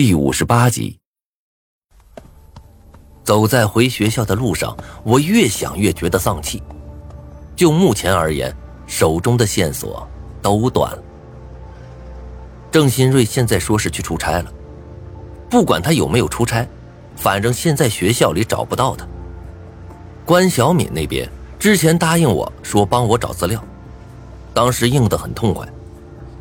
[0.00, 0.96] 第五十八集。
[3.24, 6.62] 走在回学校的路上，我越想越觉得丧气。
[7.56, 8.54] 就目前而言，
[8.86, 10.08] 手中的线索
[10.40, 11.02] 都断了。
[12.70, 14.52] 郑新瑞现在说是去出差了，
[15.50, 16.64] 不管他有没有出差，
[17.16, 19.04] 反正现在学校里找不到他。
[20.24, 23.60] 关小敏那边之前答应我说帮我找资料，
[24.54, 25.68] 当时应得很痛快，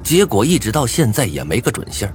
[0.03, 2.13] 结果一直到现在也没个准信儿。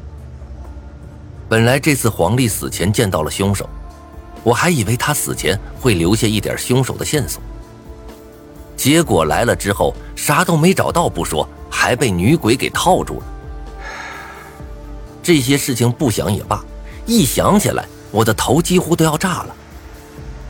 [1.53, 3.69] 本来这次黄丽死前见到了凶手，
[4.43, 7.43] 我还以为他死前会留下一点凶手的线索。
[8.75, 13.27] 结果来了之后，啥都没找到不说，还被女鬼给套住了。
[15.23, 16.65] 这些事情不想也罢，
[17.05, 19.55] 一想起来，我的头几乎都要炸了。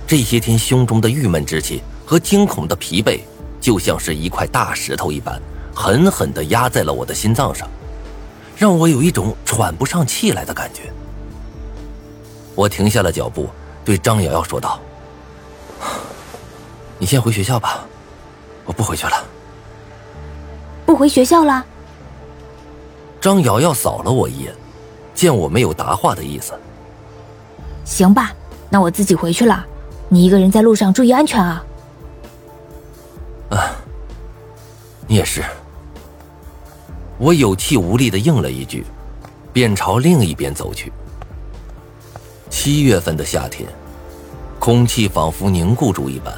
[0.06, 3.22] 这些天胸中的郁闷之气和惊恐的疲惫，
[3.60, 5.42] 就像是一块大石头一般，
[5.74, 7.68] 狠狠地压在了我的心脏上。
[8.62, 10.82] 让我有一种喘不上气来的感觉。
[12.54, 13.48] 我停下了脚步，
[13.84, 14.78] 对张瑶瑶说道
[16.96, 17.84] ：“你先回学校吧，
[18.64, 19.24] 我不回去了。”
[20.86, 21.66] 不回学校了？
[23.20, 24.54] 张瑶瑶扫了我一眼，
[25.12, 26.52] 见我没有答话的意思。
[27.84, 28.32] 行吧，
[28.70, 29.66] 那我自己回去了。
[30.08, 31.64] 你一个人在路上注意安全啊。
[33.50, 33.74] 啊，
[35.08, 35.42] 你也是。
[37.22, 38.84] 我有气无力的应了一句，
[39.52, 40.92] 便朝另一边走去。
[42.50, 43.68] 七月份的夏天，
[44.58, 46.34] 空气仿佛凝固住一般，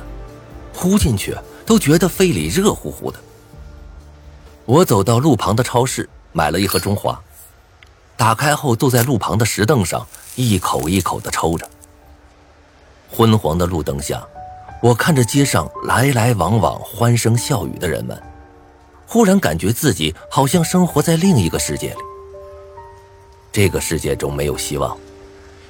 [0.74, 3.18] 呼进去都觉得肺里热乎乎的。
[4.66, 7.18] 我走到路旁的超市，买了一盒中华，
[8.14, 11.66] 打开后坐在路旁的石凳上，一口一口的抽着。
[13.10, 14.22] 昏黄的路灯下，
[14.82, 18.22] 我看着街上来来往往、欢声笑语的人们。
[19.14, 21.98] 忽然感觉自己好像生活在另一个世界里。
[23.52, 24.98] 这个世界中没有希望，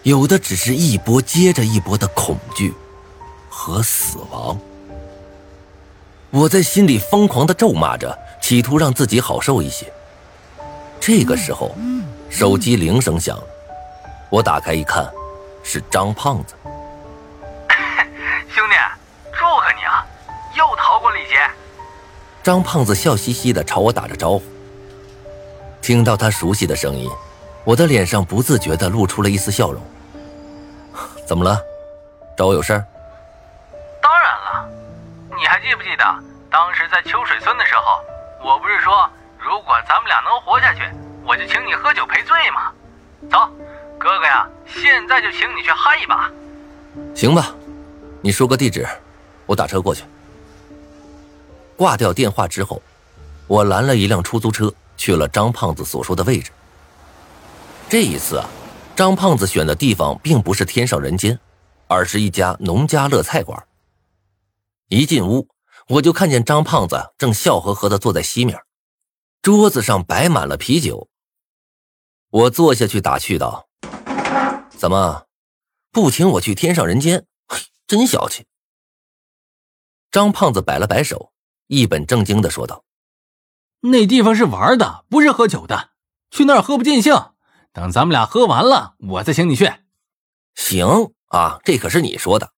[0.02, 2.72] 有的只是一波接着一波的恐惧
[3.50, 4.58] 和死亡。
[6.30, 9.92] 我在心里疯狂的咒骂着，企图让自己好受一些。
[10.98, 11.76] 这个时候，
[12.30, 13.44] 手机铃声响了，
[14.30, 15.06] 我打开一看，
[15.62, 16.54] 是张胖子。
[22.44, 24.42] 张胖子笑嘻嘻的朝我打着招呼。
[25.80, 27.10] 听到他熟悉的声音，
[27.64, 29.82] 我的脸上不自觉的露出了一丝笑容。
[31.26, 31.58] 怎么了？
[32.36, 32.84] 找我有事儿？
[34.02, 34.68] 当然了，
[35.38, 36.04] 你还记不记得
[36.50, 37.98] 当时在秋水村的时候，
[38.46, 40.82] 我不是说如果咱们俩能活下去，
[41.26, 42.70] 我就请你喝酒赔罪吗？
[43.30, 43.48] 走，
[43.98, 46.30] 哥哥呀，现在就请你去嗨一把。
[47.14, 47.54] 行吧，
[48.20, 48.86] 你说个地址，
[49.46, 50.04] 我打车过去。
[51.76, 52.82] 挂掉电话之后，
[53.46, 56.50] 我拦了一辆出租车，去了张胖子所说的位置。
[57.88, 58.48] 这一次啊，
[58.96, 61.38] 张胖子选的地方并不是天上人间，
[61.86, 63.66] 而是一家农家乐菜馆。
[64.88, 65.48] 一进屋，
[65.88, 68.58] 我就看见张胖子正笑呵呵的坐在西面，
[69.42, 71.08] 桌子上摆满了啤酒。
[72.30, 73.68] 我坐下去打趣道
[74.76, 75.26] ：“怎么，
[75.92, 77.26] 不请我去天上人间？
[77.48, 78.46] 嘿， 真小气。”
[80.10, 81.33] 张胖子摆了摆手。
[81.74, 82.84] 一本正经的说道
[83.82, 85.90] ：“那地方是玩的，不是喝酒的。
[86.30, 87.12] 去那儿喝不尽兴。
[87.72, 89.72] 等咱们俩喝完了，我再请你去。”
[90.54, 90.86] 行
[91.26, 92.52] 啊，这可是你说的。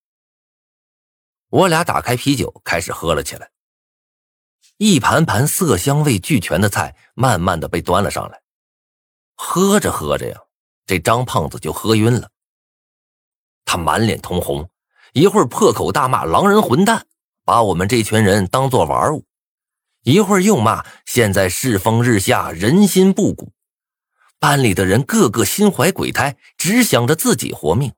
[1.49, 3.49] 我俩打开啤酒，开始喝了起来。
[4.77, 8.43] 一盘盘色香味俱全的菜慢慢的被端了上来。
[9.35, 10.39] 喝着喝着呀，
[10.85, 12.29] 这张胖子就喝晕了。
[13.65, 14.69] 他满脸通红，
[15.13, 17.06] 一会儿破口大骂“狼人混蛋”。
[17.47, 19.23] 把我们这群人当做玩物，
[20.03, 23.53] 一会儿又骂现在世风日下，人心不古，
[24.37, 27.93] 班里的人个个心怀鬼胎，只想着自己活命，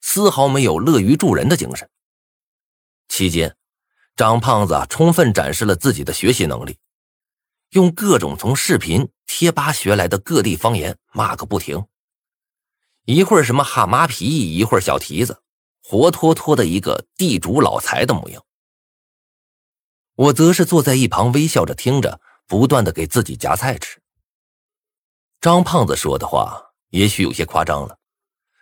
[0.00, 1.86] 丝毫没有乐于助人的精神。
[3.06, 3.54] 期间，
[4.16, 6.78] 张胖子充分展示了自己的学习能力，
[7.72, 11.84] 用各种从视频、贴吧学来的各地方言骂个不停，
[13.04, 15.42] 一会儿什么哈麻皮，一会儿小蹄子，
[15.84, 18.42] 活脱脱的一个地主老财的模样。
[20.16, 24.00] 我则是坐在一旁微笑着听着，不断的给自己夹菜吃。
[25.40, 27.98] 张胖子说的话也许有些夸张了，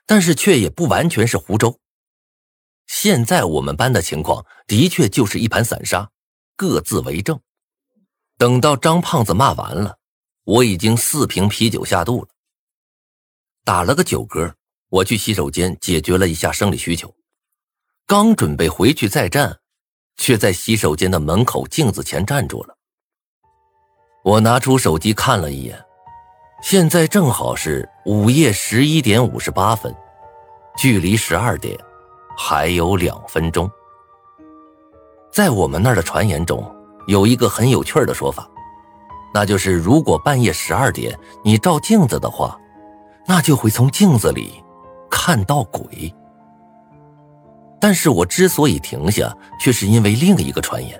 [0.04, 1.78] 但是却也不完全是胡诌。
[2.86, 6.10] 现在我们班的情况的确就是一盘散沙，
[6.56, 7.40] 各自为政。
[8.36, 9.98] 等到张胖子骂完了，
[10.42, 12.28] 我已经四瓶啤酒下肚了。
[13.62, 14.52] 打了个酒嗝，
[14.88, 17.14] 我去洗手间解决了一下生理需求，
[18.06, 19.60] 刚准备回去再战。
[20.16, 22.74] 却在洗手间的门口镜子前站住了。
[24.24, 25.78] 我拿出手机看了一眼，
[26.62, 29.94] 现在正好是午夜十一点五十八分，
[30.78, 31.78] 距离十二点
[32.36, 33.70] 还有两分钟。
[35.30, 36.64] 在我们那儿的传言中，
[37.06, 38.48] 有一个很有趣的说法，
[39.34, 42.58] 那就是如果半夜十二点你照镜子的话，
[43.26, 44.62] 那就会从镜子里
[45.10, 46.14] 看到鬼。
[47.84, 50.98] 但是我之所以停下，却是因为另一个传言，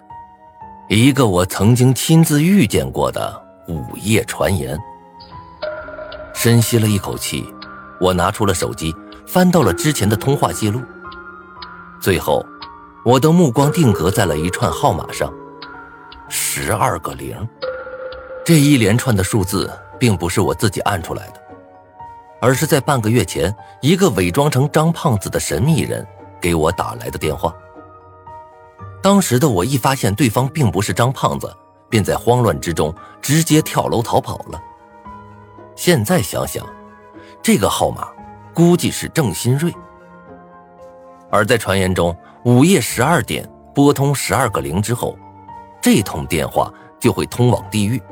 [0.91, 4.79] 一个我曾经亲自遇见过的午夜传言。
[6.35, 7.43] 深吸了一口气，
[7.99, 8.95] 我拿出了手机，
[9.27, 10.83] 翻到了之前的通话记录。
[12.03, 12.45] 最后，
[13.03, 15.33] 我的目光定格在了一串号码上，
[16.29, 17.35] 十二个零。
[18.45, 21.41] 这一连串的数字并不是我自己按出来的，
[22.43, 26.07] 而是在半个月前，一个伪装成张胖子的神秘人
[26.45, 27.55] 给我打来的电话。
[29.03, 31.51] 当时的我一发现对方并不是张胖子，
[31.89, 34.63] 便在慌乱之中直接跳楼逃跑了。
[35.75, 36.63] 现在想想，
[37.43, 38.09] 这个号码
[38.53, 39.73] 估计是郑新瑞。
[41.31, 42.15] 而在传言中，
[42.45, 45.17] 午夜十二点拨通十二个零之后，
[45.81, 46.71] 这通电话
[47.01, 48.03] 就会通往地狱，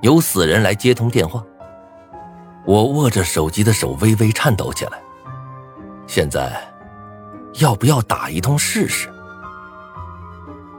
[0.00, 1.40] 由死人来接通电话。
[2.64, 5.00] 我握着手机的手微微颤抖起来。
[6.08, 6.60] 现在，
[7.58, 9.12] 要不要打一通试试？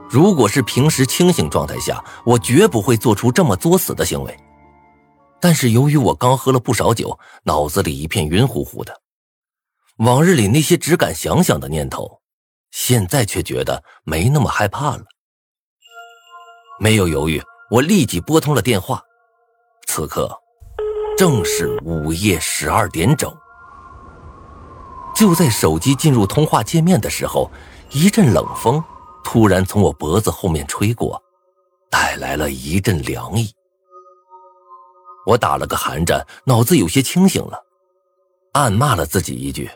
[0.09, 4.38] 如果是平时清醒状态下，我绝不会做出这么作死的行为。
[5.39, 9.01] 但是由于我刚喝了不少酒，脑子里一片晕乎乎的，
[9.97, 12.21] 往日里那些只敢想想的念头，
[12.71, 15.03] 现在却觉得没那么害怕了。
[16.80, 19.01] 没有犹豫，我立即拨通了电话。
[19.88, 20.30] 此刻
[21.18, 23.35] 正是午夜十二点整。
[25.17, 27.49] 就在手机进入通话界面的时候，
[27.89, 28.83] 一阵冷风
[29.23, 31.19] 突然从我脖子后面吹过，
[31.89, 33.51] 带来了一阵凉意。
[35.25, 37.59] 我打了个寒战，脑子有些清醒了，
[38.53, 39.67] 暗骂了自己一句。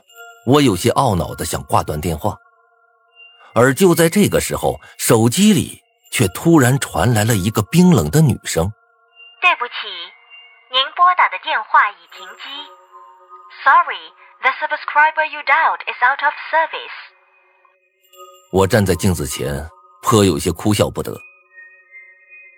[0.45, 2.37] 我有些懊恼的想挂断电话，
[3.55, 8.71] 而就在这个时候，手机里却突然传来了一个冰冷的女声
[9.41, 9.89] ：“对不起，
[10.71, 12.43] 您拨打的电话已停机。
[13.65, 13.99] Sorry,
[14.41, 16.97] the subscriber you dialed is out of service。”
[18.51, 19.65] 我站在镜子前，
[20.01, 21.15] 颇有些哭笑不得。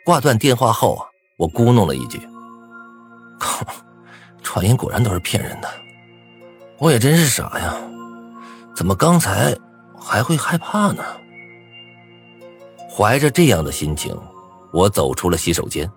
[0.05, 1.07] 挂断电话后，
[1.37, 2.19] 我咕哝了一句。
[3.39, 3.65] 靠！
[4.43, 5.69] 传言果然都是骗人的，
[6.77, 7.75] 我也真是傻呀，
[8.75, 9.55] 怎么刚才
[9.97, 11.03] 还会害怕呢？
[12.89, 14.15] 怀着这样的心情，
[14.73, 15.89] 我走出了洗手间。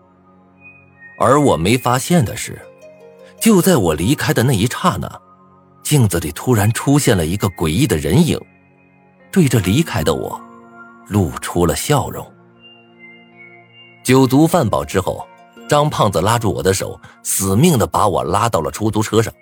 [1.18, 2.60] 而我没发现的是，
[3.40, 5.20] 就在我离开的那一刹那，
[5.86, 8.36] 镜子里突然出现了一个诡异的人影，
[9.30, 10.40] 对着离开的我，
[11.06, 12.28] 露出了笑容。
[14.02, 15.24] 酒足饭饱之后。
[15.68, 19.34] 张胖子拉住我的手，死命的把我拉到了出租车上，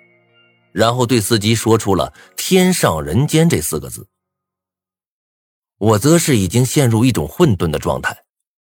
[0.71, 4.07] 然后对司机说出了“天上人间”这四个字。
[5.77, 8.23] 我则是已经陷入一种混沌的状态，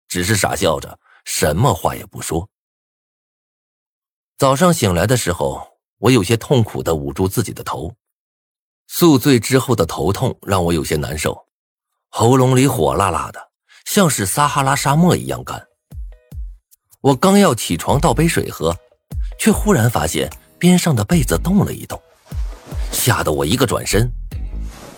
[0.08, 2.48] 只是傻笑着，什么话也不说。
[4.36, 5.73] 早上醒来的时候，
[6.04, 7.94] 我有些痛苦的捂住自己的头，
[8.88, 11.46] 宿醉之后的头痛让我有些难受，
[12.10, 13.40] 喉咙里火辣辣的，
[13.86, 15.66] 像是撒哈拉沙漠一样干。
[17.00, 18.76] 我刚要起床倒杯水喝，
[19.38, 21.98] 却忽然发现边上的被子动了一动，
[22.92, 24.12] 吓得我一个转身，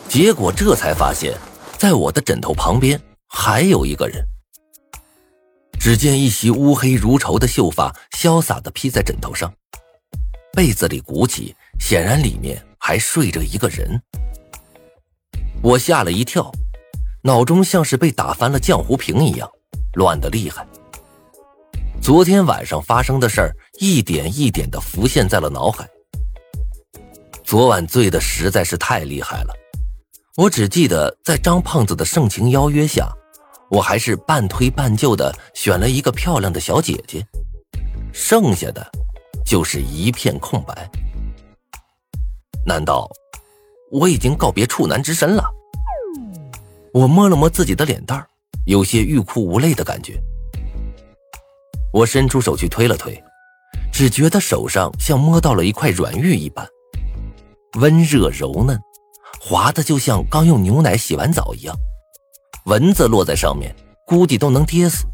[0.08, 1.38] 结果这才发现，
[1.78, 4.26] 在我的枕头旁边还有一个人。
[5.78, 9.54] 只见一袭乌黑如绸的秀发潇洒的披在枕头上，
[10.56, 14.00] 被子里鼓起，显然里面还睡着一个人。
[15.60, 16.50] 我吓了一跳，
[17.22, 19.46] 脑中像是被打翻了浆糊瓶一样，
[19.96, 20.66] 乱得厉害。
[22.00, 25.86] 昨天晚上发生的事儿一点一点的浮现在了脑海。
[27.44, 29.52] 昨晚醉的实在是太厉害了，
[30.38, 33.10] 我只记得在张胖子的盛情邀约下，
[33.70, 37.22] 我还是半推半就的选了一个漂亮的小姐姐，
[38.10, 38.90] 剩下的
[39.46, 40.90] 就是一片空白。
[42.66, 43.08] 难道
[43.92, 45.44] 我已经告别处男之身了？
[46.92, 48.26] 我摸了摸自己的脸蛋
[48.64, 50.20] 有些欲哭无泪的感觉。
[51.92, 53.22] 我伸出手去推了推，
[53.92, 56.66] 只觉得手上像摸到了一块软玉一般，
[57.78, 58.78] 温热柔嫩，
[59.40, 61.74] 滑的就像刚用牛奶洗完澡一样。
[62.64, 63.74] 蚊子落在上面，
[64.06, 65.04] 估计都能跌死。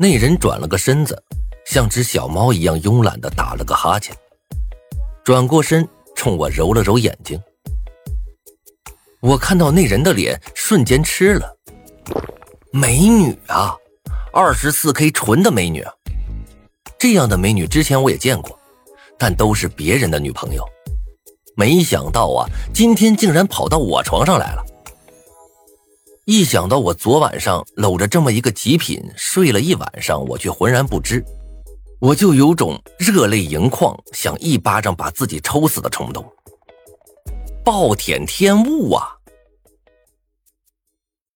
[0.00, 1.22] 那人转了个身子，
[1.66, 4.14] 像只小猫一样慵懒的打了个哈欠，
[5.24, 7.40] 转过身冲我揉了揉眼睛。
[9.20, 11.56] 我看到那人的脸，瞬间吃了，
[12.70, 13.74] 美女啊！
[14.32, 15.82] 二十四 K 纯的美女，
[16.98, 18.58] 这样的美女之前我也见过，
[19.18, 20.62] 但都是别人的女朋友。
[21.56, 24.62] 没想到啊，今天竟然跑到我床上来了。
[26.26, 31.24] 一想到我昨晚上搂着这么一个极品睡了一晚上，我却浑然不知，
[32.00, 36.24] 我就有种热泪盈眶，想一巴掌把自己抽死的冲动。
[37.64, 39.13] 暴殄天物啊！